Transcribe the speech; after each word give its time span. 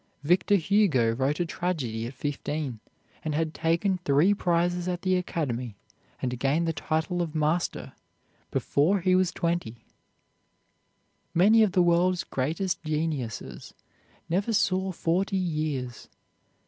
Victor 0.23 0.55
Hugo 0.55 1.13
wrote 1.13 1.39
a 1.39 1.45
tragedy 1.45 2.07
at 2.07 2.15
fifteen, 2.15 2.79
and 3.23 3.35
had 3.35 3.53
taken 3.53 3.99
three 3.99 4.33
prizes 4.33 4.87
at 4.87 5.03
the 5.03 5.15
Academy 5.15 5.75
and 6.23 6.39
gained 6.39 6.67
the 6.67 6.73
title 6.73 7.21
of 7.21 7.35
Master 7.35 7.93
before 8.49 9.01
he 9.01 9.13
was 9.13 9.29
twenty. 9.31 9.85
Many 11.35 11.61
of 11.61 11.73
the 11.73 11.83
world's 11.83 12.23
greatest 12.23 12.81
geniuses 12.83 13.75
never 14.27 14.53
saw 14.53 14.91
forty 14.91 15.37
years. 15.37 16.09